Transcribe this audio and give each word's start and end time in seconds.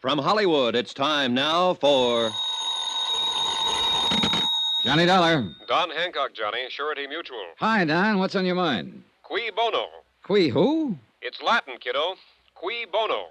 From 0.00 0.18
Hollywood, 0.18 0.76
it's 0.76 0.92
time 0.92 1.32
now 1.32 1.72
for. 1.74 2.30
Johnny 4.84 5.06
Dollar. 5.06 5.48
Don 5.66 5.90
Hancock, 5.90 6.34
Johnny, 6.34 6.66
Surety 6.68 7.06
Mutual. 7.06 7.44
Hi, 7.58 7.84
Don. 7.84 8.18
What's 8.18 8.36
on 8.36 8.44
your 8.44 8.54
mind? 8.54 9.02
Cui 9.22 9.50
bono. 9.56 9.86
Qui 10.22 10.48
who? 10.48 10.96
It's 11.22 11.40
Latin, 11.40 11.78
kiddo. 11.80 12.14
Cui 12.54 12.84
bono. 12.92 13.28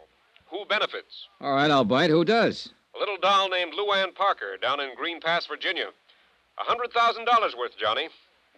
Who 0.47 0.65
benefits? 0.65 1.28
All 1.39 1.54
right, 1.54 1.70
I'll 1.70 1.86
bite. 1.86 2.09
Who 2.09 2.25
does? 2.25 2.73
A 2.95 3.00
little 3.00 3.18
doll 3.21 3.47
named 3.47 3.73
Luann 3.73 4.13
Parker 4.16 4.57
down 4.59 4.79
in 4.79 4.95
Green 4.95 5.21
Pass, 5.21 5.45
Virginia. 5.45 5.89
A 6.57 6.63
$100,000 6.63 7.57
worth, 7.57 7.77
Johnny. 7.77 8.09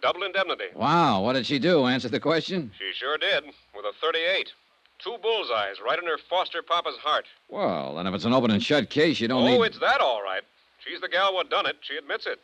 Double 0.02 0.24
indemnity. 0.24 0.66
Wow, 0.76 1.24
what 1.24 1.34
did 1.34 1.46
she 1.46 1.60
do? 1.60 1.86
Answer 1.86 2.10
the 2.10 2.20
question? 2.20 2.71
She 2.78 2.92
sure 2.98 3.18
did, 3.18 3.44
with 3.76 3.86
a 3.86 3.94
38. 4.02 4.52
Two 5.00 5.18
bullseyes 5.21 5.77
right 5.84 6.00
in 6.00 6.05
her 6.05 6.18
foster 6.29 6.64
papa's 6.64 6.97
heart. 6.97 7.25
Well, 7.50 7.96
then 7.96 8.07
if 8.07 8.14
it's 8.16 8.25
an 8.25 8.34
open 8.34 8.52
and 8.52 8.64
shut 8.64 8.89
case, 8.89 9.20
you 9.20 9.27
don't 9.27 9.43
oh, 9.43 9.47
need. 9.47 9.61
it's 9.65 9.79
that 9.79 10.01
all 10.01 10.24
right. 10.24 10.42
She's 10.83 11.01
the 11.01 11.10
gal 11.10 11.33
what 11.33 11.50
done 11.50 11.65
it. 11.65 11.78
She 11.82 11.97
admits 11.97 12.25
it. 12.25 12.39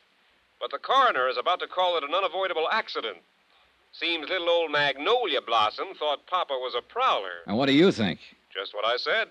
But 0.60 0.72
the 0.72 0.78
coroner 0.78 1.28
is 1.30 1.38
about 1.38 1.60
to 1.62 1.68
call 1.68 1.98
it 1.98 2.04
an 2.04 2.14
unavoidable 2.14 2.68
accident. 2.72 3.18
Seems 3.92 4.30
little 4.30 4.50
old 4.50 4.72
Magnolia 4.72 5.42
Blossom 5.42 5.88
thought 5.98 6.26
Papa 6.28 6.54
was 6.54 6.74
a 6.76 6.82
prowler. 6.82 7.44
And 7.48 7.58
what 7.58 7.68
do 7.68 7.74
you 7.74 7.92
think? 7.92 8.20
Just 8.54 8.74
what 8.74 8.86
I 8.86 8.98
said. 8.98 9.28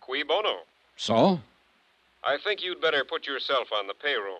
Cui 0.00 0.22
bono. 0.22 0.60
So? 0.96 1.40
I 2.22 2.36
think 2.42 2.62
you'd 2.62 2.80
better 2.80 3.04
put 3.04 3.26
yourself 3.26 3.68
on 3.72 3.86
the 3.86 3.94
payroll. 3.94 4.38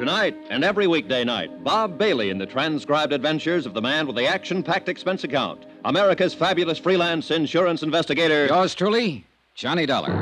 Tonight 0.00 0.34
and 0.48 0.64
every 0.64 0.86
weekday 0.86 1.24
night, 1.24 1.62
Bob 1.62 1.98
Bailey 1.98 2.30
in 2.30 2.38
the 2.38 2.46
transcribed 2.46 3.12
adventures 3.12 3.66
of 3.66 3.74
the 3.74 3.82
man 3.82 4.06
with 4.06 4.16
the 4.16 4.26
action 4.26 4.62
packed 4.62 4.88
expense 4.88 5.24
account, 5.24 5.66
America's 5.84 6.32
fabulous 6.32 6.78
freelance 6.78 7.30
insurance 7.30 7.82
investigator. 7.82 8.46
Yours 8.46 8.74
truly, 8.74 9.26
Johnny 9.54 9.84
Dollar. 9.84 10.14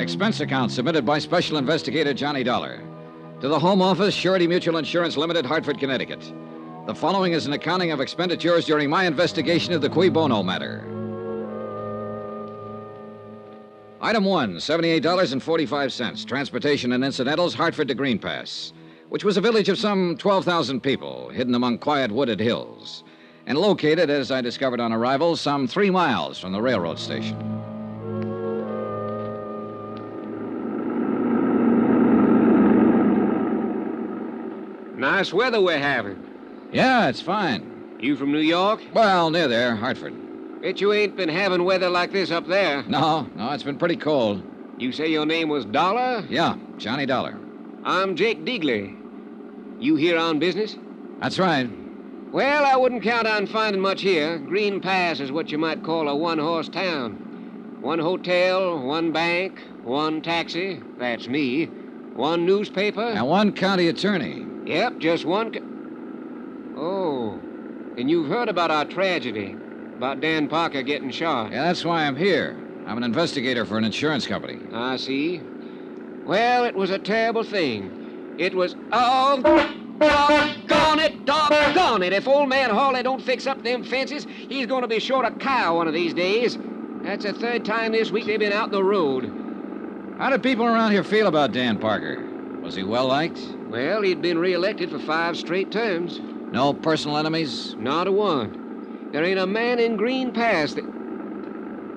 Expense 0.00 0.40
account 0.40 0.72
submitted 0.72 1.04
by 1.04 1.18
Special 1.18 1.58
Investigator 1.58 2.14
Johnny 2.14 2.42
Dollar. 2.42 2.80
To 3.42 3.48
the 3.48 3.58
Home 3.58 3.82
Office, 3.82 4.14
Surety 4.14 4.46
Mutual 4.46 4.78
Insurance 4.78 5.18
Limited, 5.18 5.44
Hartford, 5.44 5.78
Connecticut. 5.78 6.32
The 6.84 6.94
following 6.96 7.32
is 7.32 7.46
an 7.46 7.52
accounting 7.52 7.92
of 7.92 8.00
expenditures 8.00 8.64
during 8.64 8.90
my 8.90 9.04
investigation 9.04 9.72
of 9.72 9.80
the 9.82 9.88
Cui 9.88 10.08
Bono 10.08 10.42
matter. 10.42 10.80
Item 14.00 14.24
one, 14.24 14.56
$78.45. 14.56 16.26
Transportation 16.26 16.90
and 16.90 17.04
incidentals, 17.04 17.54
Hartford 17.54 17.86
to 17.86 17.94
Green 17.94 18.18
Pass, 18.18 18.72
which 19.10 19.22
was 19.22 19.36
a 19.36 19.40
village 19.40 19.68
of 19.68 19.78
some 19.78 20.16
12,000 20.16 20.80
people, 20.80 21.28
hidden 21.28 21.54
among 21.54 21.78
quiet 21.78 22.10
wooded 22.10 22.40
hills, 22.40 23.04
and 23.46 23.56
located, 23.56 24.10
as 24.10 24.32
I 24.32 24.40
discovered 24.40 24.80
on 24.80 24.92
arrival, 24.92 25.36
some 25.36 25.68
three 25.68 25.88
miles 25.88 26.40
from 26.40 26.50
the 26.50 26.60
railroad 26.60 26.98
station. 26.98 27.38
Nice 34.98 35.32
weather 35.32 35.60
we're 35.60 35.78
having. 35.78 36.31
Yeah, 36.72 37.08
it's 37.08 37.20
fine. 37.20 37.70
You 37.98 38.16
from 38.16 38.32
New 38.32 38.38
York? 38.38 38.80
Well, 38.94 39.30
near 39.30 39.46
there, 39.46 39.76
Hartford. 39.76 40.14
Bet 40.62 40.80
you 40.80 40.92
ain't 40.92 41.14
been 41.16 41.28
having 41.28 41.64
weather 41.64 41.90
like 41.90 42.12
this 42.12 42.30
up 42.30 42.46
there. 42.46 42.82
No, 42.88 43.28
no, 43.34 43.50
it's 43.52 43.62
been 43.62 43.76
pretty 43.76 43.96
cold. 43.96 44.42
You 44.78 44.90
say 44.90 45.08
your 45.08 45.26
name 45.26 45.50
was 45.50 45.66
Dollar? 45.66 46.24
Yeah, 46.30 46.56
Johnny 46.78 47.04
Dollar. 47.04 47.38
I'm 47.84 48.16
Jake 48.16 48.46
Deagley. 48.46 48.94
You 49.78 49.96
here 49.96 50.18
on 50.18 50.38
business? 50.38 50.76
That's 51.20 51.38
right. 51.38 51.68
Well, 52.32 52.64
I 52.64 52.76
wouldn't 52.76 53.02
count 53.02 53.26
on 53.26 53.46
finding 53.46 53.82
much 53.82 54.00
here. 54.00 54.38
Green 54.38 54.80
Pass 54.80 55.20
is 55.20 55.30
what 55.30 55.52
you 55.52 55.58
might 55.58 55.82
call 55.82 56.08
a 56.08 56.16
one 56.16 56.38
horse 56.38 56.70
town. 56.70 57.18
One 57.80 57.98
hotel, 57.98 58.80
one 58.82 59.12
bank, 59.12 59.60
one 59.82 60.22
taxi, 60.22 60.80
that's 60.96 61.28
me, 61.28 61.72
one 62.14 62.46
newspaper. 62.46 63.02
And 63.02 63.26
one 63.28 63.52
county 63.52 63.88
attorney. 63.88 64.46
Yep, 64.64 65.00
just 65.00 65.24
one. 65.26 65.50
Co- 65.50 65.60
and 67.96 68.10
you've 68.10 68.28
heard 68.28 68.48
about 68.48 68.70
our 68.70 68.84
tragedy, 68.84 69.56
about 69.96 70.20
Dan 70.20 70.48
Parker 70.48 70.82
getting 70.82 71.10
shot. 71.10 71.52
Yeah, 71.52 71.64
that's 71.64 71.84
why 71.84 72.06
I'm 72.06 72.16
here. 72.16 72.56
I'm 72.86 72.96
an 72.96 73.04
investigator 73.04 73.64
for 73.64 73.78
an 73.78 73.84
insurance 73.84 74.26
company. 74.26 74.60
I 74.72 74.96
see. 74.96 75.42
Well, 76.24 76.64
it 76.64 76.74
was 76.74 76.90
a 76.90 76.98
terrible 76.98 77.44
thing. 77.44 77.90
It 78.38 78.54
was. 78.54 78.74
Oh, 78.92 79.40
doggone 80.00 80.98
it, 81.00 81.24
doggone 81.26 82.02
it. 82.02 82.12
If 82.12 82.26
old 82.26 82.48
man 82.48 82.70
Hawley 82.70 83.02
don't 83.02 83.22
fix 83.22 83.46
up 83.46 83.62
them 83.62 83.82
fences, 83.82 84.26
he's 84.48 84.66
going 84.66 84.82
to 84.82 84.88
be 84.88 84.98
short 84.98 85.26
a 85.26 85.30
cow 85.30 85.76
one 85.76 85.88
of 85.88 85.94
these 85.94 86.14
days. 86.14 86.58
That's 87.02 87.24
the 87.24 87.32
third 87.32 87.64
time 87.64 87.92
this 87.92 88.10
week 88.10 88.26
they've 88.26 88.38
been 88.38 88.52
out 88.52 88.70
the 88.70 88.82
road. 88.82 89.30
How 90.18 90.30
do 90.30 90.38
people 90.38 90.64
around 90.64 90.92
here 90.92 91.04
feel 91.04 91.26
about 91.26 91.52
Dan 91.52 91.78
Parker? 91.78 92.24
Was 92.62 92.74
he 92.74 92.84
well 92.84 93.06
liked? 93.06 93.40
Well, 93.68 94.02
he'd 94.02 94.22
been 94.22 94.38
reelected 94.38 94.90
for 94.90 94.98
five 95.00 95.36
straight 95.36 95.70
terms. 95.72 96.20
No 96.52 96.74
personal 96.74 97.16
enemies? 97.16 97.74
Not 97.78 98.06
a 98.06 98.12
one. 98.12 98.54
There 99.10 99.24
ain't 99.24 99.38
a 99.38 99.46
man 99.46 99.80
in 99.80 99.96
Green 99.96 100.32
Pass 100.32 100.74
that. 100.74 100.84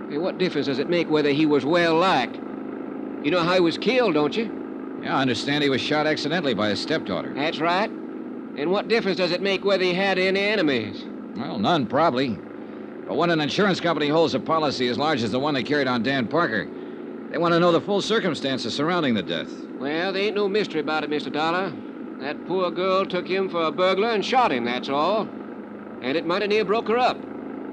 Hey, 0.10 0.18
what 0.18 0.38
difference 0.38 0.68
does 0.68 0.80
it 0.80 0.88
make 0.88 1.10
whether 1.10 1.32
he 1.32 1.46
was 1.46 1.66
well 1.66 1.96
liked? 1.96 2.40
You 3.22 3.32
know 3.32 3.44
how 3.44 3.56
he 3.56 3.60
was 3.60 3.78
killed, 3.78 4.14
don't 4.14 4.36
you? 4.36 4.50
Yeah, 5.02 5.18
I 5.18 5.22
understand 5.22 5.64
he 5.64 5.70
was 5.70 5.82
shot 5.82 6.08
accidentally 6.08 6.54
by 6.54 6.70
his 6.70 6.80
stepdaughter. 6.80 7.34
That's 7.36 7.60
right. 7.60 7.92
And 8.56 8.72
what 8.72 8.88
difference 8.88 9.18
does 9.18 9.32
it 9.32 9.42
make 9.42 9.66
whether 9.66 9.84
he 9.84 9.94
had 9.94 10.18
any 10.18 10.40
enemies? 10.40 11.04
Well, 11.36 11.60
none, 11.60 11.86
probably. 11.86 12.40
But 13.08 13.18
when 13.18 13.30
an 13.30 13.42
insurance 13.42 13.82
company 13.82 14.08
holds 14.08 14.34
a 14.36 14.40
policy 14.40 14.88
as 14.88 14.98
large 14.98 15.22
as 15.22 15.32
the 15.32 15.40
one 15.40 15.54
they 15.54 15.64
carried 15.64 15.88
on 15.88 16.02
Dan 16.02 16.28
Parker, 16.28 16.70
they 17.30 17.38
want 17.38 17.54
to 17.54 17.60
know 17.60 17.74
the 17.74 17.82
full 17.82 18.02
circumstances 18.02 18.74
surrounding 18.74 19.16
the 19.16 19.24
death. 19.24 19.66
Well, 19.80 20.14
there 20.14 20.24
ain't 20.24 20.36
no 20.36 20.48
mystery 20.48 20.80
about 20.80 21.04
it, 21.04 21.10
Mr. 21.10 21.32
Dollar. 21.32 21.74
That 22.20 22.48
poor 22.48 22.72
girl 22.72 23.06
took 23.06 23.28
him 23.28 23.50
for 23.50 23.64
a 23.64 23.72
burglar 23.72 24.09
and 24.09 24.26
shot 24.26 24.52
him, 24.52 24.66
that's 24.66 24.90
all. 24.90 25.28
And 26.02 26.18
it 26.18 26.26
mighty 26.26 26.48
near 26.48 26.66
broke 26.66 26.88
her 26.88 26.98
up. 26.98 27.18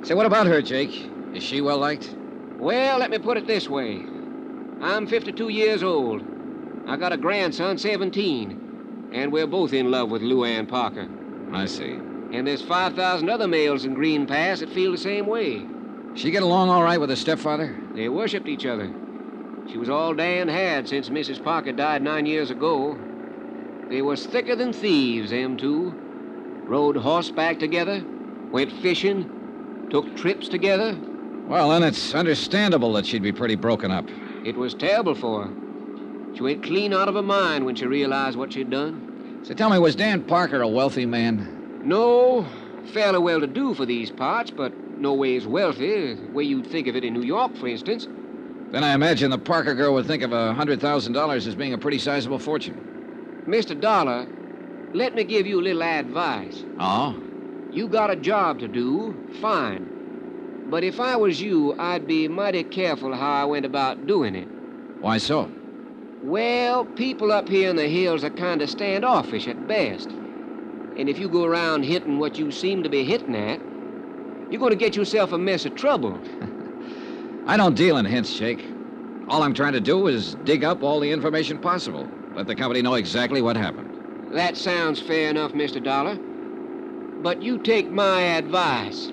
Say, 0.05 0.15
what 0.15 0.27
about 0.27 0.47
her, 0.47 0.61
Jake? 0.61 1.11
Is 1.35 1.43
she 1.43 1.61
well 1.61 1.79
liked? 1.79 2.15
Well, 2.59 2.99
let 2.99 3.11
me 3.11 3.19
put 3.19 3.37
it 3.37 3.47
this 3.47 3.69
way. 3.69 4.05
I'm 4.81 5.07
52 5.07 5.49
years 5.49 5.83
old. 5.83 6.23
I 6.89 6.97
got 6.97 7.13
a 7.13 7.17
grandson, 7.17 7.79
17. 7.79 9.11
And 9.13 9.33
we're 9.33 9.47
both 9.47 9.73
in 9.73 9.91
love 9.91 10.11
with 10.11 10.23
Lou 10.23 10.39
Luann 10.39 10.69
Parker. 10.69 11.09
I 11.53 11.67
see. 11.67 11.93
And 12.33 12.47
there's 12.47 12.63
5,000 12.63 13.29
other 13.29 13.47
males 13.47 13.85
in 13.85 13.95
Green 13.95 14.27
Pass 14.27 14.61
that 14.61 14.71
feel 14.71 14.91
the 14.91 14.99
same 14.99 15.27
way. 15.27 15.65
She 16.15 16.31
get 16.31 16.43
along 16.43 16.71
all 16.71 16.83
right 16.83 17.01
with 17.01 17.11
her 17.11 17.17
stepfather? 17.17 17.77
They 17.95 18.09
worshipped 18.09 18.49
each 18.49 18.67
other. 18.67 18.93
She 19.71 19.79
was 19.79 19.89
all 19.89 20.15
Dan 20.15 20.49
had 20.49 20.89
since 20.89 21.09
Mrs. 21.09 21.43
Parker 21.43 21.73
died 21.73 22.03
nine 22.03 22.27
years 22.27 22.51
ago. 22.51 22.97
They 23.89 24.03
was 24.03 24.25
thicker 24.25 24.57
than 24.57 24.73
thieves, 24.73 25.31
them 25.31 25.57
two. 25.57 25.95
Rode 26.67 26.97
horseback 26.97 27.59
together, 27.59 28.05
went 28.51 28.73
fishing, 28.73 29.27
took 29.91 30.15
trips 30.15 30.49
together. 30.49 30.99
Well, 31.47 31.71
then 31.71 31.83
it's 31.83 32.15
understandable 32.15 32.93
that 32.95 33.05
she'd 33.05 33.23
be 33.23 33.33
pretty 33.33 33.57
broken 33.57 33.91
up. 33.91 34.09
It 34.45 34.57
was 34.57 34.75
terrible 34.75 35.15
for 35.15 35.45
her. 35.45 35.53
She 36.35 36.43
went 36.43 36.63
clean 36.63 36.95
out 36.95 37.09
of 37.09 37.15
her 37.15 37.23
mind 37.23 37.67
when 37.67 37.75
she 37.75 37.87
realized 37.87 38.39
what 38.39 38.53
she'd 38.53 38.71
done. 38.71 39.03
So 39.43 39.55
tell 39.55 39.71
me, 39.71 39.79
was 39.79 39.97
Dan 39.97 40.23
Parker 40.23 40.63
a 40.63 40.69
wealthy 40.69 41.05
man? 41.05 41.49
No, 41.83 42.47
fairly 42.85 43.19
well 43.19 43.41
to 43.41 43.47
do 43.47 43.75
for 43.75 43.85
these 43.85 44.11
parts, 44.11 44.51
but 44.51 44.73
no 44.97 45.15
ways 45.15 45.47
wealthy, 45.47 46.15
the 46.15 46.31
way 46.31 46.45
you'd 46.45 46.67
think 46.67 46.87
of 46.87 46.97
it 46.97 47.05
in 47.05 47.13
New 47.13 47.23
York, 47.23 47.57
for 47.57 47.67
instance. 47.67 48.07
Then 48.71 48.85
I 48.85 48.95
imagine 48.95 49.31
the 49.31 49.39
Parker 49.39 49.75
girl 49.75 49.93
would 49.95 50.07
think 50.07 50.23
of 50.23 50.33
a 50.33 50.55
$100,000 50.57 51.47
as 51.47 51.55
being 51.55 51.75
a 51.75 51.79
pretty 51.79 51.99
sizable 51.99 52.39
fortune. 52.39 52.92
Mr. 53.47 53.79
Dollar, 53.79 54.29
let 54.93 55.15
me 55.15 55.25
give 55.25 55.47
you 55.47 55.61
a 55.61 55.63
little 55.63 55.83
advice. 55.83 56.65
Oh? 56.79 57.17
You 57.71 57.89
got 57.89 58.11
a 58.11 58.17
job 58.17 58.61
to 58.61 58.69
do, 58.69 59.17
fine. 59.41 59.91
But 60.69 60.85
if 60.85 61.01
I 61.01 61.17
was 61.17 61.41
you, 61.41 61.75
I'd 61.79 62.07
be 62.07 62.29
mighty 62.29 62.63
careful 62.63 63.15
how 63.15 63.33
I 63.33 63.45
went 63.45 63.67
about 63.67 64.07
doing 64.07 64.37
it. 64.37 64.49
Why 65.01 65.19
so? 65.19 65.51
Well, 66.23 66.85
people 66.85 67.33
up 67.33 67.49
here 67.49 67.69
in 67.69 67.77
the 67.77 67.89
hills 67.89 68.23
are 68.23 68.31
kind 68.31 68.63
of 68.63 68.71
standoffish 68.71 69.49
at 69.49 69.67
best. 69.67 70.09
And 70.97 71.09
if 71.09 71.19
you 71.19 71.29
go 71.29 71.45
around 71.45 71.83
hitting 71.83 72.19
what 72.19 72.39
you 72.39 72.53
seem 72.53 72.85
to 72.85 72.89
be 72.89 73.03
hitting 73.03 73.35
at, 73.35 73.61
you're 74.51 74.61
going 74.61 74.71
to 74.71 74.77
get 74.77 74.95
yourself 74.95 75.33
a 75.33 75.39
mess 75.39 75.65
of 75.65 75.75
trouble. 75.75 76.21
I 77.47 77.57
don't 77.57 77.75
deal 77.75 77.97
in 77.97 78.05
hints, 78.05 78.37
Jake. 78.37 78.65
All 79.27 79.43
I'm 79.43 79.55
trying 79.55 79.73
to 79.73 79.81
do 79.81 80.07
is 80.07 80.37
dig 80.45 80.63
up 80.63 80.83
all 80.83 81.01
the 81.01 81.11
information 81.11 81.59
possible. 81.59 82.22
Let 82.35 82.47
the 82.47 82.55
company 82.55 82.83
know 82.83 82.95
exactly 82.95 83.43
what 83.43 83.57
happened. 83.57 83.91
That 84.31 84.57
sounds 84.57 85.01
fair 85.01 85.29
enough, 85.29 85.53
Mr. 85.53 85.83
Dollar. 85.83 86.19
But 87.21 87.43
you 87.43 87.59
take 87.59 87.91
my 87.91 88.23
advice 88.23 89.13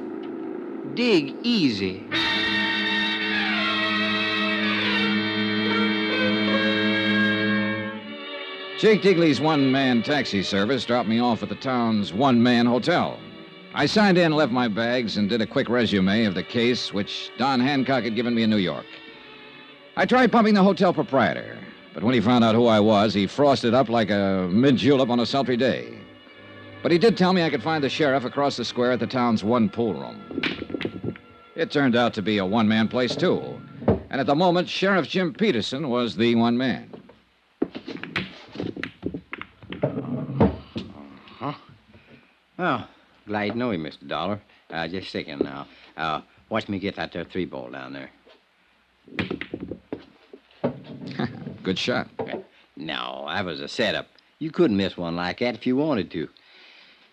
dig 0.95 1.35
easy. 1.43 2.07
Jake 8.79 9.01
Digley's 9.01 9.41
one 9.41 9.69
man 9.69 10.01
taxi 10.01 10.41
service 10.41 10.85
dropped 10.85 11.09
me 11.09 11.19
off 11.19 11.43
at 11.43 11.49
the 11.49 11.55
town's 11.55 12.13
one 12.13 12.41
man 12.41 12.65
hotel. 12.65 13.19
I 13.73 13.85
signed 13.85 14.17
in, 14.17 14.31
left 14.31 14.53
my 14.53 14.69
bags, 14.69 15.17
and 15.17 15.27
did 15.27 15.41
a 15.41 15.45
quick 15.45 15.67
resume 15.67 16.23
of 16.23 16.33
the 16.33 16.43
case 16.43 16.93
which 16.93 17.29
Don 17.37 17.59
Hancock 17.59 18.03
had 18.03 18.15
given 18.15 18.33
me 18.33 18.43
in 18.43 18.49
New 18.49 18.57
York. 18.57 18.85
I 19.97 20.05
tried 20.05 20.31
pumping 20.31 20.53
the 20.53 20.63
hotel 20.63 20.93
proprietor, 20.93 21.59
but 21.93 22.03
when 22.03 22.13
he 22.13 22.21
found 22.21 22.43
out 22.43 22.55
who 22.55 22.67
I 22.67 22.79
was, 22.79 23.13
he 23.13 23.27
frosted 23.27 23.73
up 23.73 23.89
like 23.89 24.09
a 24.09 24.47
mint 24.51 24.79
julep 24.79 25.09
on 25.09 25.19
a 25.19 25.25
sultry 25.25 25.57
day. 25.57 25.93
But 26.81 26.91
he 26.91 26.97
did 26.97 27.17
tell 27.17 27.33
me 27.33 27.43
I 27.43 27.49
could 27.49 27.63
find 27.63 27.83
the 27.83 27.89
sheriff 27.89 28.23
across 28.23 28.55
the 28.55 28.63
square 28.63 28.91
at 28.91 28.99
the 28.99 29.07
town's 29.07 29.43
one 29.43 29.69
pool 29.69 29.93
room. 29.93 30.41
It 31.55 31.71
turned 31.71 31.95
out 31.95 32.13
to 32.13 32.21
be 32.21 32.37
a 32.37 32.45
one 32.45 32.67
man 32.67 32.87
place, 32.87 33.15
too. 33.15 33.59
And 34.09 34.21
at 34.21 34.27
the 34.27 34.35
moment, 34.35 34.69
Sheriff 34.69 35.07
Jim 35.09 35.33
Peterson 35.33 35.89
was 35.89 36.15
the 36.15 36.35
one 36.35 36.57
man. 36.57 36.89
Huh? 41.37 41.53
Oh, 42.57 42.87
glad 43.27 43.51
to 43.51 43.57
know 43.57 43.71
you, 43.71 43.79
Mr. 43.79 44.07
Dollar. 44.07 44.39
Uh, 44.71 44.87
just 44.87 45.07
a 45.07 45.09
second 45.09 45.43
now. 45.43 45.67
Uh, 45.97 46.21
watch 46.49 46.69
me 46.69 46.79
get 46.79 46.95
that 46.95 47.11
there 47.11 47.25
three 47.25 47.45
ball 47.45 47.69
down 47.69 47.91
there. 47.91 48.09
Good 51.63 51.77
shot. 51.77 52.07
No, 52.75 53.25
that 53.27 53.45
was 53.45 53.59
a 53.59 53.67
setup. 53.67 54.07
You 54.39 54.51
couldn't 54.51 54.77
miss 54.77 54.95
one 54.97 55.15
like 55.15 55.39
that 55.39 55.55
if 55.55 55.67
you 55.67 55.75
wanted 55.75 56.09
to. 56.11 56.29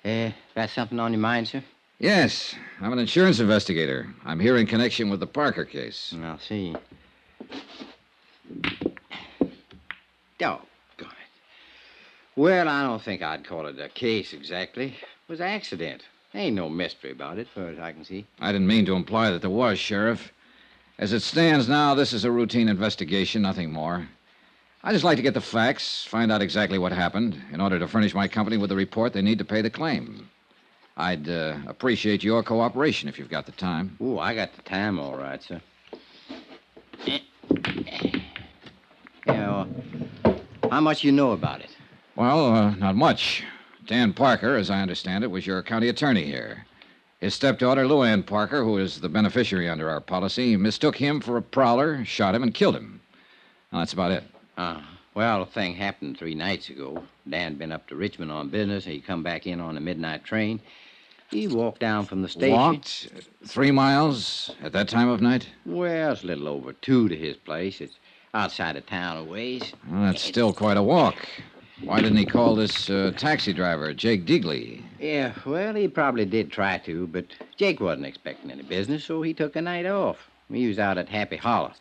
Uh, 0.05 0.31
got 0.55 0.71
something 0.71 1.01
on 1.01 1.13
your 1.13 1.21
mind, 1.21 1.49
sir? 1.49 1.63
Yes, 1.99 2.55
I'm 2.81 2.93
an 2.93 2.99
insurance 2.99 3.41
investigator. 3.41 4.07
I'm 4.25 4.39
here 4.39 4.57
in 4.59 4.67
connection 4.67 5.11
with 5.11 5.19
the 5.21 5.27
Parker 5.27 5.65
case. 5.65 6.15
I'll 6.23 6.39
see. 6.39 6.77
Doggone 10.39 10.61
it. 11.01 11.07
Well, 12.37 12.69
I 12.69 12.83
don't 12.83 13.03
think 13.03 13.23
I'd 13.23 13.45
call 13.45 13.67
it 13.67 13.81
a 13.81 13.89
case 13.89 14.33
exactly. 14.33 14.89
It 14.89 15.29
was 15.29 15.41
an 15.41 15.47
accident. 15.47 16.03
Ain't 16.35 16.55
no 16.55 16.69
mystery 16.69 17.13
about 17.13 17.39
it, 17.39 17.49
far 17.49 17.69
as 17.69 17.79
I 17.79 17.93
can 17.93 18.05
see. 18.05 18.27
I 18.41 18.53
didn't 18.53 18.67
mean 18.67 18.85
to 18.87 18.95
imply 18.95 19.31
that 19.31 19.41
there 19.41 19.51
was, 19.51 19.79
Sheriff. 19.79 20.33
As 20.99 21.13
it 21.13 21.21
stands 21.21 21.69
now, 21.69 21.95
this 21.95 22.13
is 22.13 22.25
a 22.25 22.31
routine 22.31 22.69
investigation, 22.69 23.43
nothing 23.43 23.73
more. 23.73 24.07
I 24.85 24.93
just 24.93 25.05
like 25.05 25.17
to 25.17 25.23
get 25.23 25.35
the 25.35 25.41
facts, 25.41 26.05
find 26.05 26.31
out 26.31 26.43
exactly 26.43 26.79
what 26.79 26.93
happened, 26.93 27.41
in 27.53 27.61
order 27.61 27.79
to 27.79 27.89
furnish 27.89 28.15
my 28.15 28.29
company 28.29 28.57
with 28.57 28.71
the 28.71 28.77
report 28.77 29.13
they 29.13 29.23
need 29.23 29.39
to 29.39 29.45
pay 29.45 29.61
the 29.61 29.71
claim. 29.71 30.29
I'd 30.97 31.29
uh, 31.29 31.57
appreciate 31.67 32.23
your 32.23 32.43
cooperation 32.43 33.09
if 33.09 33.19
you've 33.19 33.29
got 33.29 33.47
the 33.47 33.53
time. 33.53 33.97
Ooh, 34.01 34.19
I 34.19 34.35
got 34.35 34.55
the 34.55 34.63
time 34.63 34.99
all 34.99 35.17
right, 35.17 35.43
sir. 35.43 35.61
Yeah, 37.05 37.19
well, 39.27 39.69
how 40.71 40.81
much 40.81 41.05
you 41.05 41.13
know 41.13 41.33
about 41.33 41.61
it? 41.61 41.71
Well, 42.15 42.47
uh, 42.47 42.71
not 42.77 42.95
much. 42.95 43.45
Dan 43.87 44.13
Parker, 44.13 44.57
as 44.57 44.71
I 44.71 44.81
understand 44.81 45.25
it, 45.25 45.31
was 45.31 45.47
your 45.47 45.63
county 45.63 45.89
attorney 45.89 46.25
here. 46.25 46.65
His 47.21 47.35
stepdaughter, 47.35 47.85
Luann 47.85 48.25
Parker, 48.25 48.63
who 48.63 48.79
is 48.79 49.01
the 49.01 49.09
beneficiary 49.09 49.69
under 49.69 49.91
our 49.91 50.01
policy, 50.01 50.57
mistook 50.57 50.97
him 50.97 51.21
for 51.21 51.37
a 51.37 51.43
prowler, 51.43 52.05
shot 52.05 52.35
him, 52.35 52.43
and 52.43 52.55
killed 52.55 52.77
him. 52.77 53.01
Now, 53.73 53.81
that's 53.81 53.93
about 53.93 54.13
it. 54.13 54.25
Uh, 54.57 54.81
well, 55.15 55.45
the 55.45 55.51
thing 55.51 55.75
happened 55.75 56.19
three 56.19 56.35
nights 56.35 56.69
ago. 56.69 57.03
Dan 57.29 57.57
been 57.57 57.73
up 57.73 57.87
to 57.89 57.97
Richmond 57.97 58.33
on 58.33 58.49
business. 58.49 58.85
He 58.85 59.01
come 59.01 59.23
back 59.23 59.47
in 59.47 59.61
on 59.61 59.77
a 59.77 59.81
midnight 59.81 60.25
train. 60.25 60.61
He 61.31 61.49
walked 61.49 61.81
down 61.81 62.05
from 62.07 62.23
the 62.23 62.29
station. 62.29 62.53
Walked 62.57 63.09
three 63.45 63.71
miles 63.71 64.55
at 64.63 64.73
that 64.73 64.89
time 64.89 65.09
of 65.09 65.21
night? 65.21 65.49
Well, 65.65 66.13
it's 66.13 66.23
a 66.23 66.27
little 66.27 66.49
over 66.49 66.73
two 66.73 67.09
to 67.09 67.17
his 67.17 67.37
place. 67.37 67.81
It's 67.81 67.99
outside 68.33 68.77
of 68.77 68.87
town 68.87 69.17
a 69.17 69.25
ways. 69.25 69.73
Well, 69.91 70.03
that's 70.03 70.23
still 70.23 70.53
quite 70.53 70.77
a 70.77 70.83
walk. 70.83 71.17
Why 71.83 72.01
didn't 72.01 72.17
he 72.17 72.25
call 72.25 72.55
this 72.55 72.89
uh, 72.89 73.13
taxi 73.17 73.53
driver, 73.53 73.93
Jake 73.93 74.25
Digley? 74.25 74.83
Yeah, 74.99 75.33
well, 75.45 75.75
he 75.75 75.89
probably 75.89 76.25
did 76.25 76.51
try 76.51 76.79
to, 76.79 77.07
but 77.09 77.27
Jake 77.57 77.81
wasn't 77.81 78.07
expecting 78.07 78.51
any 78.51 78.63
business, 78.63 79.05
so 79.05 79.21
he 79.21 79.35
took 79.35 79.57
a 79.57 79.61
night 79.63 79.85
off. 79.85 80.31
He 80.51 80.69
was 80.69 80.79
out 80.79 80.97
at 80.97 81.09
Happy 81.09 81.37
Hollow. 81.37 81.73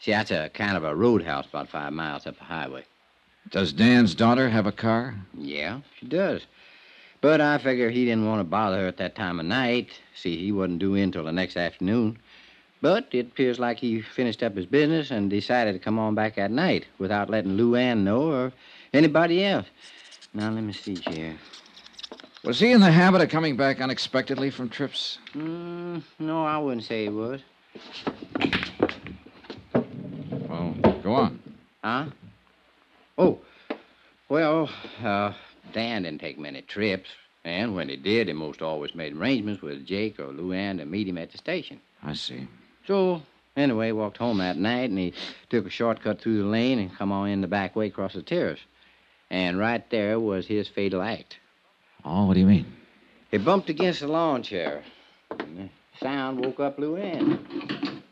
See, 0.00 0.12
that's 0.12 0.30
a 0.30 0.50
kind 0.50 0.76
of 0.76 0.84
a 0.84 0.94
roadhouse 0.94 1.46
about 1.46 1.68
five 1.68 1.92
miles 1.92 2.26
up 2.26 2.38
the 2.38 2.44
highway. 2.44 2.84
Does 3.50 3.72
Dan's 3.72 4.14
daughter 4.14 4.48
have 4.48 4.66
a 4.66 4.72
car? 4.72 5.14
Yeah, 5.34 5.80
she 5.98 6.06
does. 6.06 6.46
But 7.20 7.40
I 7.40 7.58
figure 7.58 7.90
he 7.90 8.04
didn't 8.04 8.26
want 8.26 8.40
to 8.40 8.44
bother 8.44 8.78
her 8.78 8.86
at 8.86 8.98
that 8.98 9.14
time 9.14 9.40
of 9.40 9.46
night. 9.46 9.90
See, 10.14 10.36
he 10.36 10.52
wasn't 10.52 10.80
due 10.80 10.94
in 10.94 11.12
till 11.12 11.24
the 11.24 11.32
next 11.32 11.56
afternoon. 11.56 12.18
But 12.82 13.08
it 13.12 13.26
appears 13.26 13.58
like 13.58 13.78
he 13.78 14.02
finished 14.02 14.42
up 14.42 14.54
his 14.54 14.66
business 14.66 15.10
and 15.10 15.30
decided 15.30 15.72
to 15.72 15.78
come 15.78 15.98
on 15.98 16.14
back 16.14 16.38
at 16.38 16.50
night 16.50 16.86
without 16.98 17.30
letting 17.30 17.52
Lou 17.52 17.74
Ann 17.74 18.04
know 18.04 18.30
or 18.30 18.52
anybody 18.92 19.44
else. 19.44 19.66
Now, 20.34 20.50
let 20.50 20.62
me 20.62 20.72
see 20.72 20.94
here. 20.94 21.36
Was 22.44 22.60
he 22.60 22.70
in 22.70 22.80
the 22.80 22.92
habit 22.92 23.22
of 23.22 23.28
coming 23.28 23.56
back 23.56 23.80
unexpectedly 23.80 24.50
from 24.50 24.68
trips? 24.68 25.18
Mm, 25.34 26.02
no, 26.18 26.44
I 26.44 26.58
wouldn't 26.58 26.84
say 26.84 27.04
he 27.04 27.08
was. 27.08 27.40
Well, 30.48 30.74
go 31.02 31.14
on. 31.14 31.40
Huh? 31.82 32.06
Oh, 33.18 33.40
well, 35.02 35.28
uh, 35.28 35.34
Dan 35.72 36.02
didn't 36.02 36.20
take 36.20 36.38
many 36.38 36.62
trips. 36.62 37.08
And 37.44 37.74
when 37.76 37.88
he 37.88 37.96
did, 37.96 38.26
he 38.26 38.32
most 38.32 38.60
always 38.60 38.94
made 38.94 39.16
arrangements 39.16 39.62
with 39.62 39.86
Jake 39.86 40.18
or 40.18 40.28
Lou 40.28 40.52
Ann 40.52 40.78
to 40.78 40.84
meet 40.84 41.08
him 41.08 41.18
at 41.18 41.30
the 41.30 41.38
station. 41.38 41.80
I 42.02 42.14
see. 42.14 42.48
So, 42.86 43.22
anyway, 43.56 43.86
he 43.86 43.92
walked 43.92 44.16
home 44.16 44.38
that 44.38 44.56
night, 44.56 44.90
and 44.90 44.98
he 44.98 45.12
took 45.48 45.66
a 45.66 45.70
shortcut 45.70 46.20
through 46.20 46.38
the 46.42 46.48
lane 46.48 46.78
and 46.78 46.96
come 46.96 47.12
on 47.12 47.28
in 47.28 47.40
the 47.40 47.46
back 47.46 47.76
way 47.76 47.86
across 47.86 48.14
the 48.14 48.22
terrace. 48.22 48.60
And 49.30 49.58
right 49.58 49.88
there 49.90 50.18
was 50.18 50.46
his 50.46 50.68
fatal 50.68 51.02
act. 51.02 51.36
Oh, 52.04 52.26
what 52.26 52.34
do 52.34 52.40
you 52.40 52.46
mean? 52.46 52.66
He 53.30 53.38
bumped 53.38 53.68
against 53.68 54.00
the 54.00 54.08
lawn 54.08 54.42
chair. 54.42 54.82
And 55.38 55.58
the 55.58 55.68
sound 56.00 56.44
woke 56.44 56.60
up 56.60 56.78
Lou 56.78 56.96
Ann. 56.96 58.02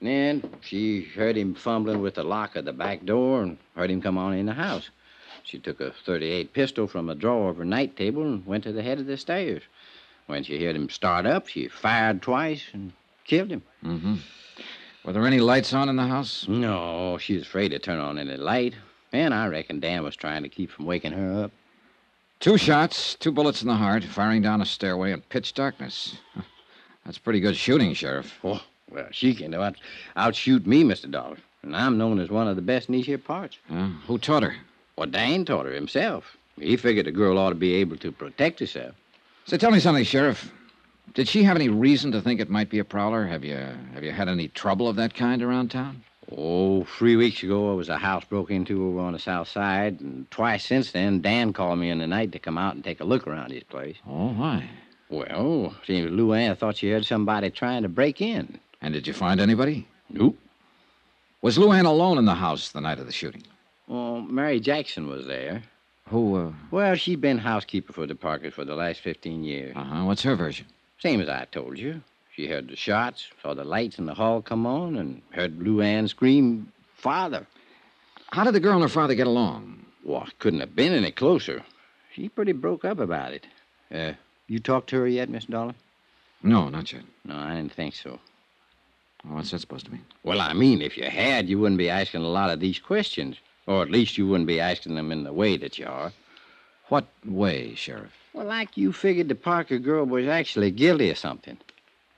Then 0.00 0.48
she 0.60 1.02
heard 1.02 1.36
him 1.36 1.54
fumbling 1.54 2.00
with 2.00 2.14
the 2.14 2.22
lock 2.22 2.54
of 2.54 2.64
the 2.64 2.72
back 2.72 3.04
door 3.04 3.42
and 3.42 3.58
heard 3.74 3.90
him 3.90 4.00
come 4.00 4.18
on 4.18 4.34
in 4.34 4.46
the 4.46 4.54
house. 4.54 4.90
She 5.44 5.58
took 5.58 5.80
a 5.80 5.92
38 5.92 6.52
pistol 6.52 6.86
from 6.86 7.08
a 7.08 7.14
drawer 7.14 7.50
of 7.50 7.56
her 7.56 7.64
night 7.64 7.96
table 7.96 8.22
and 8.22 8.46
went 8.46 8.64
to 8.64 8.72
the 8.72 8.82
head 8.82 8.98
of 8.98 9.06
the 9.06 9.16
stairs. 9.16 9.62
When 10.26 10.44
she 10.44 10.62
heard 10.62 10.76
him 10.76 10.90
start 10.90 11.24
up, 11.26 11.48
she 11.48 11.68
fired 11.68 12.20
twice 12.20 12.64
and 12.72 12.92
killed 13.24 13.50
him. 13.50 13.62
Mm-hmm. 13.84 14.16
Were 15.04 15.12
there 15.12 15.26
any 15.26 15.40
lights 15.40 15.72
on 15.72 15.88
in 15.88 15.96
the 15.96 16.06
house? 16.06 16.46
No, 16.48 17.16
she 17.18 17.34
was 17.34 17.44
afraid 17.44 17.70
to 17.70 17.78
turn 17.78 17.98
on 17.98 18.18
any 18.18 18.36
light. 18.36 18.74
And 19.12 19.32
I 19.32 19.46
reckon 19.46 19.80
Dan 19.80 20.04
was 20.04 20.16
trying 20.16 20.42
to 20.42 20.48
keep 20.48 20.70
from 20.70 20.84
waking 20.84 21.12
her 21.12 21.44
up. 21.44 21.52
Two 22.40 22.58
shots, 22.58 23.14
two 23.14 23.32
bullets 23.32 23.62
in 23.62 23.68
the 23.68 23.74
heart, 23.74 24.04
firing 24.04 24.42
down 24.42 24.60
a 24.60 24.66
stairway 24.66 25.12
in 25.12 25.22
pitch 25.22 25.54
darkness. 25.54 26.18
That's 27.04 27.18
pretty 27.18 27.40
good 27.40 27.56
shooting, 27.56 27.94
Sheriff. 27.94 28.38
Oh, 28.44 28.62
well, 28.90 29.08
she 29.10 29.34
can 29.34 29.54
out, 29.54 29.76
outshoot 30.14 30.66
me, 30.66 30.84
Mr. 30.84 31.10
Dollar. 31.10 31.38
And 31.62 31.74
I'm 31.74 31.98
known 31.98 32.20
as 32.20 32.28
one 32.28 32.46
of 32.46 32.56
the 32.56 32.62
best 32.62 32.88
in 32.88 32.94
these 32.94 33.06
here 33.06 33.18
parts. 33.18 33.56
Uh, 33.70 33.88
who 34.06 34.18
taught 34.18 34.42
her? 34.42 34.56
Well, 34.98 35.06
Dan 35.06 35.44
taught 35.44 35.66
her 35.66 35.72
himself. 35.72 36.36
He 36.58 36.76
figured 36.76 37.06
a 37.06 37.12
girl 37.12 37.38
ought 37.38 37.50
to 37.50 37.54
be 37.54 37.74
able 37.74 37.96
to 37.98 38.10
protect 38.10 38.58
herself. 38.58 38.96
So 39.44 39.56
tell 39.56 39.70
me 39.70 39.78
something, 39.78 40.02
Sheriff. 40.02 40.52
Did 41.14 41.28
she 41.28 41.44
have 41.44 41.54
any 41.54 41.68
reason 41.68 42.10
to 42.10 42.20
think 42.20 42.40
it 42.40 42.50
might 42.50 42.68
be 42.68 42.80
a 42.80 42.84
prowler? 42.84 43.24
Have 43.24 43.44
you 43.44 43.54
have 43.94 44.02
you 44.02 44.10
had 44.10 44.28
any 44.28 44.48
trouble 44.48 44.88
of 44.88 44.96
that 44.96 45.14
kind 45.14 45.40
around 45.40 45.70
town? 45.70 46.02
Oh, 46.36 46.82
three 46.82 47.14
weeks 47.14 47.44
ago, 47.44 47.68
there 47.68 47.76
was 47.76 47.88
a 47.88 47.96
house 47.96 48.24
broke 48.24 48.50
into 48.50 48.88
over 48.88 48.98
on 48.98 49.12
the 49.12 49.20
south 49.20 49.46
side, 49.46 50.00
and 50.00 50.28
twice 50.32 50.66
since 50.66 50.90
then, 50.90 51.22
Dan 51.22 51.52
called 51.52 51.78
me 51.78 51.90
in 51.90 51.98
the 51.98 52.06
night 52.08 52.32
to 52.32 52.40
come 52.40 52.58
out 52.58 52.74
and 52.74 52.82
take 52.82 52.98
a 52.98 53.04
look 53.04 53.28
around 53.28 53.52
his 53.52 53.62
place. 53.62 53.96
Oh, 54.04 54.30
why? 54.30 54.68
Well, 55.10 55.76
seems 55.86 56.10
Lou 56.10 56.32
Ann 56.32 56.56
thought 56.56 56.76
she 56.76 56.90
heard 56.90 57.06
somebody 57.06 57.50
trying 57.50 57.84
to 57.84 57.88
break 57.88 58.20
in. 58.20 58.58
And 58.82 58.92
did 58.92 59.06
you 59.06 59.14
find 59.14 59.40
anybody? 59.40 59.86
Nope. 60.10 60.36
Was 61.40 61.56
Lou 61.56 61.70
Ann 61.70 61.86
alone 61.86 62.18
in 62.18 62.24
the 62.24 62.34
house 62.34 62.70
the 62.70 62.80
night 62.80 62.98
of 62.98 63.06
the 63.06 63.12
shooting? 63.12 63.44
Well, 63.88 64.20
Mary 64.20 64.60
Jackson 64.60 65.08
was 65.08 65.26
there. 65.26 65.62
Who, 66.08 66.36
uh, 66.36 66.52
Well, 66.70 66.94
she'd 66.94 67.20
been 67.20 67.38
housekeeper 67.38 67.92
for 67.92 68.06
the 68.06 68.14
Parkers 68.14 68.54
for 68.54 68.64
the 68.64 68.74
last 68.76 69.00
15 69.00 69.44
years. 69.44 69.74
uh-huh, 69.76 70.04
what's 70.04 70.22
her 70.22 70.36
version? 70.36 70.66
Same 70.98 71.20
as 71.20 71.28
I 71.28 71.46
told 71.50 71.78
you. 71.78 72.02
She 72.34 72.46
heard 72.46 72.68
the 72.68 72.76
shots, 72.76 73.26
saw 73.42 73.54
the 73.54 73.64
lights 73.64 73.98
in 73.98 74.06
the 74.06 74.14
hall 74.14 74.40
come 74.42 74.66
on, 74.66 74.96
and 74.96 75.22
heard 75.32 75.58
Lou 75.60 75.80
Ann 75.80 76.06
scream, 76.08 76.72
Father. 76.96 77.46
How 78.30 78.44
did 78.44 78.54
the 78.54 78.60
girl 78.60 78.74
and 78.74 78.82
her 78.82 78.88
father 78.88 79.14
get 79.14 79.26
along? 79.26 79.84
Well, 80.04 80.24
it 80.24 80.38
couldn't 80.38 80.60
have 80.60 80.76
been 80.76 80.92
any 80.92 81.10
closer. 81.10 81.62
She 82.14 82.28
pretty 82.28 82.52
broke 82.52 82.84
up 82.84 83.00
about 83.00 83.32
it. 83.32 83.46
Uh, 83.92 84.12
you 84.46 84.58
talked 84.60 84.90
to 84.90 84.96
her 85.00 85.08
yet, 85.08 85.28
Miss 85.28 85.44
Dollar? 85.46 85.74
No, 86.42 86.68
not 86.68 86.92
yet. 86.92 87.02
No, 87.24 87.36
I 87.36 87.54
didn't 87.56 87.72
think 87.72 87.94
so. 87.94 88.18
Oh, 89.26 89.34
what's 89.34 89.50
that 89.50 89.58
supposed 89.60 89.86
to 89.86 89.92
mean? 89.92 90.04
Well, 90.22 90.40
I 90.40 90.52
mean, 90.52 90.80
if 90.80 90.96
you 90.96 91.04
had, 91.04 91.48
you 91.48 91.58
wouldn't 91.58 91.78
be 91.78 91.90
asking 91.90 92.22
a 92.22 92.28
lot 92.28 92.50
of 92.50 92.60
these 92.60 92.78
questions. 92.78 93.36
Or 93.68 93.82
at 93.82 93.90
least 93.90 94.16
you 94.16 94.26
wouldn't 94.26 94.46
be 94.46 94.60
asking 94.60 94.94
them 94.94 95.12
in 95.12 95.24
the 95.24 95.32
way 95.32 95.58
that 95.58 95.78
you 95.78 95.84
are. 95.86 96.10
What 96.86 97.04
way, 97.26 97.74
Sheriff? 97.74 98.16
Well, 98.32 98.46
like 98.46 98.78
you 98.78 98.94
figured 98.94 99.28
the 99.28 99.34
Parker 99.34 99.78
girl 99.78 100.06
was 100.06 100.26
actually 100.26 100.70
guilty 100.70 101.10
of 101.10 101.18
something. 101.18 101.58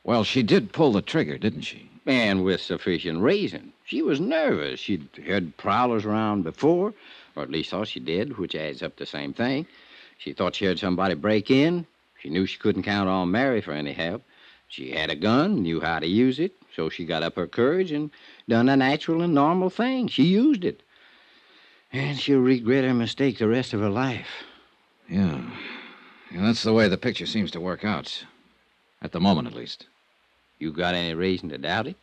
Well, 0.04 0.22
she 0.22 0.44
did 0.44 0.72
pull 0.72 0.92
the 0.92 1.02
trigger, 1.02 1.38
didn't 1.38 1.62
she? 1.62 1.90
And 2.06 2.44
with 2.44 2.60
sufficient 2.60 3.20
reason. 3.20 3.72
She 3.84 4.00
was 4.00 4.20
nervous. 4.20 4.78
She'd 4.78 5.08
heard 5.26 5.56
prowlers 5.56 6.04
around 6.04 6.44
before. 6.44 6.94
or 7.34 7.42
at 7.42 7.50
least 7.50 7.70
thought 7.70 7.88
she 7.88 7.98
did, 7.98 8.38
which 8.38 8.54
adds 8.54 8.80
up 8.80 8.94
to 8.96 9.02
the 9.02 9.06
same 9.06 9.32
thing. 9.32 9.66
She 10.18 10.32
thought 10.32 10.54
she 10.54 10.66
heard 10.66 10.78
somebody 10.78 11.14
break 11.14 11.50
in. 11.50 11.84
She 12.20 12.28
knew 12.28 12.46
she 12.46 12.58
couldn't 12.58 12.84
count 12.84 13.08
on 13.08 13.32
Mary 13.32 13.60
for 13.60 13.72
any 13.72 13.92
help. 13.92 14.22
She 14.68 14.92
had 14.92 15.10
a 15.10 15.16
gun, 15.16 15.62
knew 15.62 15.80
how 15.80 15.98
to 15.98 16.06
use 16.06 16.38
it, 16.38 16.52
so 16.76 16.88
she 16.88 17.04
got 17.04 17.24
up 17.24 17.34
her 17.34 17.48
courage 17.48 17.90
and 17.90 18.12
done 18.48 18.68
a 18.68 18.76
natural 18.76 19.22
and 19.22 19.34
normal 19.34 19.68
thing. 19.68 20.06
She 20.06 20.22
used 20.22 20.64
it. 20.64 20.84
And 21.92 22.18
she'll 22.18 22.40
regret 22.40 22.84
her 22.84 22.94
mistake 22.94 23.38
the 23.38 23.48
rest 23.48 23.72
of 23.72 23.80
her 23.80 23.88
life. 23.88 24.28
Yeah. 25.08 25.42
yeah. 26.30 26.42
That's 26.42 26.62
the 26.62 26.72
way 26.72 26.88
the 26.88 26.96
picture 26.96 27.26
seems 27.26 27.50
to 27.52 27.60
work 27.60 27.84
out. 27.84 28.24
At 29.02 29.12
the 29.12 29.20
moment, 29.20 29.48
at 29.48 29.54
least. 29.54 29.86
You 30.58 30.72
got 30.72 30.94
any 30.94 31.14
reason 31.14 31.48
to 31.48 31.58
doubt 31.58 31.86
it? 31.86 31.96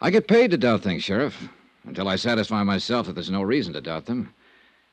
I 0.00 0.10
get 0.10 0.26
paid 0.26 0.50
to 0.50 0.58
doubt 0.58 0.82
things, 0.82 1.04
Sheriff, 1.04 1.48
until 1.84 2.08
I 2.08 2.16
satisfy 2.16 2.64
myself 2.64 3.06
that 3.06 3.12
there's 3.14 3.30
no 3.30 3.42
reason 3.42 3.72
to 3.74 3.80
doubt 3.80 4.06
them. 4.06 4.34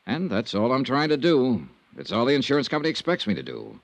And 0.06 0.29
that's 0.29 0.53
all 0.53 0.72
I'm 0.72 0.84
trying 0.84 1.10
to 1.10 1.18
do. 1.18 1.68
It's 1.98 2.12
all 2.12 2.25
the 2.25 2.36
insurance 2.36 2.68
company 2.68 2.89
expects 2.89 3.25
me 3.27 3.34
to 3.34 3.44
do. 3.44 3.79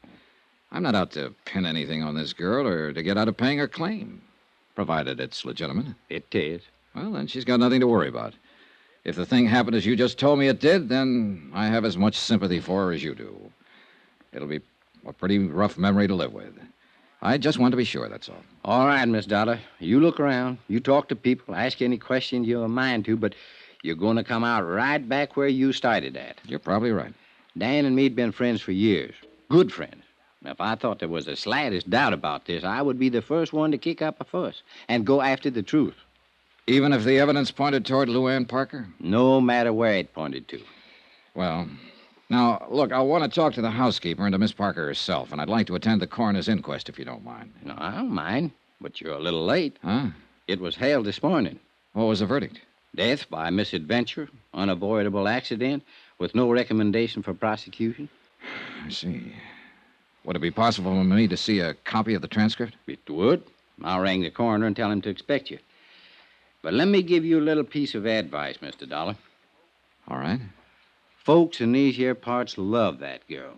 I'm 0.72 0.84
not 0.84 0.96
out 0.96 1.12
to 1.12 1.34
pin 1.46 1.66
anything 1.66 2.04
on 2.04 2.16
this 2.16 2.34
girl 2.34 2.68
or 2.68 2.94
to 2.94 3.04
get 3.04 3.18
out 3.18 3.28
of 3.28 3.38
paying 3.38 3.58
her 3.58 3.68
claim, 3.68 4.22
provided 4.76 5.20
it's 5.20 5.46
legitimate. 5.46 5.88
It 6.10 6.34
is. 6.34 6.62
Well, 6.94 7.12
then 7.12 7.28
she's 7.28 7.46
got 7.46 7.60
nothing 7.60 7.80
to 7.82 7.88
worry 7.88 8.08
about. 8.08 8.34
If 9.06 9.16
the 9.16 9.26
thing 9.26 9.46
happened 9.46 9.76
as 9.76 9.86
you 9.86 9.96
just 9.96 10.18
told 10.18 10.40
me 10.40 10.48
it 10.48 10.60
did, 10.60 10.90
then 10.90 11.52
I 11.54 11.68
have 11.68 11.86
as 11.86 11.96
much 11.96 12.18
sympathy 12.18 12.60
for 12.60 12.86
her 12.86 12.92
as 12.92 13.04
you 13.04 13.14
do. 13.14 13.40
It'll 14.34 14.48
be 14.48 14.62
a 15.06 15.14
pretty 15.14 15.38
rough 15.38 15.78
memory 15.78 16.08
to 16.08 16.16
live 16.16 16.34
with. 16.34 16.54
I 17.22 17.38
just 17.38 17.60
want 17.60 17.72
to 17.72 17.78
be 17.78 17.84
sure, 17.84 18.10
that's 18.10 18.30
all. 18.30 18.44
All 18.66 18.88
right, 18.88 19.06
Miss 19.08 19.28
Dollar. 19.28 19.60
You 19.80 20.00
look 20.00 20.20
around. 20.20 20.58
You 20.68 20.80
talk 20.80 21.08
to 21.10 21.16
people. 21.16 21.56
Ask 21.56 21.84
any 21.84 22.00
questions 22.00 22.48
you're 22.48 22.66
a 22.66 22.68
mind 22.68 23.06
to, 23.06 23.16
but 23.16 23.36
you're 23.84 23.96
going 23.96 24.18
to 24.18 24.24
come 24.24 24.44
out 24.44 24.62
right 24.62 25.08
back 25.08 25.38
where 25.38 25.48
you 25.48 25.72
started 25.72 26.18
at. 26.18 26.40
You're 26.46 26.60
probably 26.60 26.92
right. 26.92 27.14
Dan 27.56 27.86
and 27.86 27.96
me'd 27.96 28.16
been 28.16 28.32
friends 28.32 28.62
for 28.62 28.72
years. 28.72 29.14
Good 29.50 29.72
friends. 29.72 30.04
Now, 30.42 30.52
if 30.52 30.62
I 30.62 30.76
thought 30.76 31.00
there 31.00 31.10
was 31.10 31.26
the 31.26 31.36
slightest 31.36 31.90
doubt 31.90 32.14
about 32.14 32.46
this, 32.46 32.64
I 32.64 32.82
would 32.82 32.98
be 33.00 33.10
the 33.10 33.22
first 33.22 33.54
one 33.54 33.72
to 33.72 33.78
kick 33.78 34.02
up 34.02 34.20
a 34.20 34.24
fuss 34.24 34.64
and 34.88 35.06
go 35.06 35.22
after 35.22 35.50
the 35.52 35.64
truth. 35.64 35.96
Even 36.68 36.94
if 36.94 37.04
the 37.04 37.20
evidence 37.20 37.52
pointed 37.52 37.86
toward 37.86 38.10
Luann 38.10 38.48
Parker? 38.48 38.88
No 39.00 39.40
matter 39.40 39.72
where 39.72 39.94
it 39.94 40.14
pointed 40.16 40.48
to. 40.48 40.60
Well, 41.36 41.70
now, 42.28 42.66
look, 42.72 42.92
I 42.92 43.02
want 43.02 43.24
to 43.24 43.30
talk 43.30 43.54
to 43.54 43.62
the 43.62 43.70
housekeeper 43.70 44.26
and 44.26 44.34
to 44.34 44.40
Miss 44.40 44.52
Parker 44.52 44.88
herself, 44.88 45.32
and 45.32 45.40
I'd 45.40 45.50
like 45.50 45.68
to 45.68 45.76
attend 45.76 46.02
the 46.02 46.08
coroner's 46.08 46.50
inquest 46.50 46.90
if 46.90 46.98
you 46.98 47.06
don't 47.06 47.24
mind. 47.24 47.54
No, 47.64 47.76
I 47.78 47.92
don't 47.92 48.10
mind, 48.10 48.50
but 48.82 49.00
you're 49.00 49.14
a 49.14 49.20
little 49.20 49.46
late. 49.46 49.78
Huh? 49.84 50.08
It 50.48 50.60
was 50.60 50.76
held 50.76 51.06
this 51.06 51.22
morning. 51.22 51.60
What 51.94 52.06
was 52.06 52.22
the 52.22 52.26
verdict? 52.26 52.62
Death 52.96 53.30
by 53.30 53.52
misadventure, 53.52 54.30
unavoidable 54.56 55.28
accident, 55.28 55.84
with 56.18 56.34
no 56.34 56.50
recommendation 56.50 57.22
for 57.22 57.36
prosecution. 57.36 58.10
I 58.84 58.90
see. 58.90 59.34
Would 60.24 60.38
it 60.38 60.40
be 60.40 60.50
possible 60.50 60.94
for 60.96 61.04
me 61.04 61.28
to 61.28 61.38
see 61.38 61.60
a 61.60 61.76
copy 61.76 62.16
of 62.16 62.24
the 62.24 62.28
transcript? 62.28 62.76
It 62.88 63.08
would. 63.08 63.44
I'll 63.84 64.00
ring 64.00 64.22
the 64.22 64.32
coroner 64.32 64.66
and 64.66 64.76
tell 64.76 64.90
him 64.90 65.02
to 65.02 65.10
expect 65.10 65.52
you. 65.52 65.60
But 66.66 66.74
let 66.74 66.88
me 66.88 67.04
give 67.04 67.24
you 67.24 67.40
a 67.40 67.46
little 67.46 67.64
piece 67.64 67.94
of 67.94 68.08
advice, 68.08 68.58
Mr. 68.58 68.90
Dollar. 68.90 69.16
All 70.08 70.18
right. 70.18 70.40
Folks 71.16 71.62
in 71.62 71.74
these 71.74 71.96
here 71.96 72.16
parts 72.16 72.58
love 72.58 72.98
that 72.98 73.28
girl. 73.30 73.54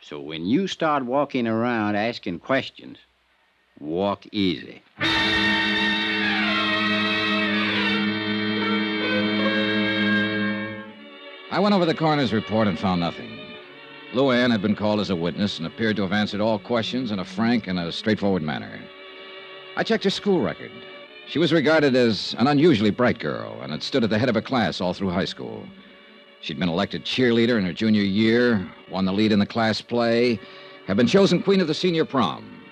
So 0.00 0.18
when 0.18 0.44
you 0.46 0.66
start 0.66 1.04
walking 1.04 1.46
around 1.46 1.94
asking 1.94 2.40
questions, 2.40 2.98
walk 3.78 4.26
easy. 4.32 4.82
I 11.52 11.60
went 11.60 11.76
over 11.76 11.86
the 11.86 11.94
coroner's 11.94 12.32
report 12.32 12.66
and 12.66 12.76
found 12.76 13.02
nothing. 13.02 13.38
Luann 14.14 14.50
had 14.50 14.62
been 14.62 14.74
called 14.74 14.98
as 14.98 15.10
a 15.10 15.16
witness 15.16 15.58
and 15.58 15.66
appeared 15.68 15.94
to 15.94 16.02
have 16.02 16.12
answered 16.12 16.40
all 16.40 16.58
questions 16.58 17.12
in 17.12 17.20
a 17.20 17.24
frank 17.24 17.68
and 17.68 17.78
a 17.78 17.92
straightforward 17.92 18.42
manner. 18.42 18.80
I 19.76 19.84
checked 19.84 20.02
her 20.02 20.10
school 20.10 20.40
record. 20.40 20.72
She 21.32 21.38
was 21.38 21.50
regarded 21.50 21.96
as 21.96 22.36
an 22.38 22.46
unusually 22.46 22.90
bright 22.90 23.18
girl 23.18 23.58
and 23.62 23.72
had 23.72 23.82
stood 23.82 24.04
at 24.04 24.10
the 24.10 24.18
head 24.18 24.28
of 24.28 24.34
her 24.34 24.42
class 24.42 24.82
all 24.82 24.92
through 24.92 25.08
high 25.08 25.24
school. 25.24 25.66
She'd 26.42 26.58
been 26.58 26.68
elected 26.68 27.06
cheerleader 27.06 27.56
in 27.56 27.64
her 27.64 27.72
junior 27.72 28.02
year, 28.02 28.70
won 28.90 29.06
the 29.06 29.14
lead 29.14 29.32
in 29.32 29.38
the 29.38 29.46
class 29.46 29.80
play, 29.80 30.38
had 30.86 30.98
been 30.98 31.06
chosen 31.06 31.42
queen 31.42 31.62
of 31.62 31.68
the 31.68 31.72
senior 31.72 32.04
prom. 32.04 32.62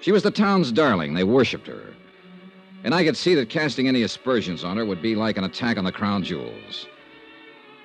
She 0.00 0.12
was 0.12 0.22
the 0.22 0.30
town's 0.30 0.70
darling. 0.70 1.14
They 1.14 1.24
worshipped 1.24 1.66
her. 1.66 1.92
And 2.84 2.94
I 2.94 3.02
could 3.02 3.16
see 3.16 3.34
that 3.34 3.48
casting 3.48 3.88
any 3.88 4.04
aspersions 4.04 4.62
on 4.62 4.76
her 4.76 4.84
would 4.84 5.02
be 5.02 5.16
like 5.16 5.36
an 5.36 5.42
attack 5.42 5.76
on 5.76 5.82
the 5.82 5.90
crown 5.90 6.22
jewels. 6.22 6.86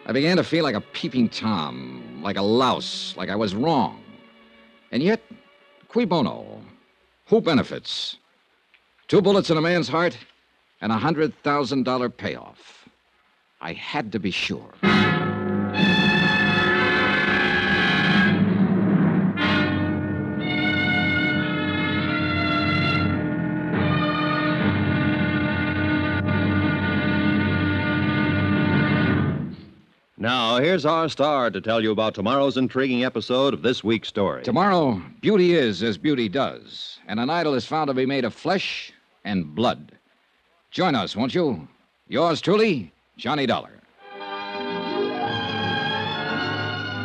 I 0.05 0.11
began 0.11 0.37
to 0.37 0.43
feel 0.43 0.63
like 0.63 0.75
a 0.75 0.81
peeping 0.81 1.29
Tom, 1.29 2.19
like 2.21 2.37
a 2.37 2.43
louse, 2.43 3.15
like 3.17 3.29
I 3.29 3.35
was 3.35 3.55
wrong. 3.55 4.03
And 4.91 5.01
yet, 5.01 5.23
cui 5.87 6.05
bono? 6.05 6.61
Who 7.29 7.41
benefits? 7.41 8.17
Two 9.09 9.23
bullets 9.23 9.49
in 9.49 9.57
a 9.57 9.61
man's 9.61 9.87
heart 9.89 10.15
and 10.81 10.91
a 10.91 10.95
$100,000 10.95 12.17
payoff. 12.17 12.87
I 13.59 13.73
had 13.73 14.11
to 14.11 14.19
be 14.19 14.29
sure. 14.29 14.71
Now, 30.19 30.57
here's 30.57 30.85
our 30.85 31.09
star 31.09 31.49
to 31.49 31.59
tell 31.59 31.81
you 31.81 31.89
about 31.91 32.13
tomorrow's 32.13 32.57
intriguing 32.57 33.03
episode 33.03 33.55
of 33.55 33.63
this 33.63 33.83
week's 33.83 34.09
story. 34.09 34.43
Tomorrow, 34.43 35.01
beauty 35.19 35.55
is 35.55 35.81
as 35.81 35.97
beauty 35.97 36.29
does, 36.29 36.99
and 37.07 37.19
an 37.19 37.31
idol 37.31 37.55
is 37.55 37.65
found 37.65 37.87
to 37.87 37.95
be 37.95 38.05
made 38.05 38.23
of 38.23 38.35
flesh 38.35 38.93
and 39.23 39.55
blood. 39.55 39.97
Join 40.71 40.95
us, 40.95 41.15
won't 41.15 41.35
you? 41.35 41.67
Yours 42.07 42.41
truly, 42.41 42.91
Johnny 43.17 43.45
Dollar. 43.45 43.79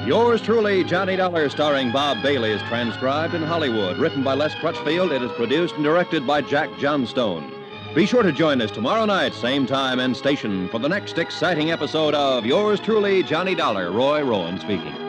Yours 0.06 0.42
truly, 0.42 0.85
Johnny 0.85 1.16
Dollar, 1.16 1.49
starring 1.49 1.90
Bob 1.90 2.23
Bailey, 2.23 2.50
is 2.50 2.61
transcribed 2.62 3.33
in 3.35 3.42
Hollywood. 3.42 3.97
Written 3.97 4.23
by 4.23 4.35
Les 4.35 4.54
Crutchfield, 4.56 5.12
it 5.12 5.23
is 5.23 5.33
produced 5.33 5.76
and 5.76 5.85
directed 5.85 6.26
by 6.26 6.42
Jack 6.42 6.68
Johnstone. 6.78 7.50
Be 7.94 8.04
sure 8.04 8.23
to 8.23 8.33
join 8.33 8.61
us 8.61 8.71
tomorrow 8.71 9.06
night, 9.06 9.33
same 9.33 9.66
time 9.66 10.00
and 10.00 10.14
station, 10.14 10.68
for 10.68 10.78
the 10.78 10.88
next 10.88 11.16
exciting 11.16 11.71
episode 11.71 12.14
of 12.14 12.44
Yours 12.44 12.80
truly, 12.80 13.23
Johnny 13.23 13.54
Dollar. 13.54 13.92
Roy 13.92 14.23
Rowan 14.23 14.61
speaking. 14.61 15.03